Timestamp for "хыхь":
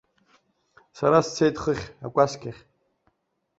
1.63-1.85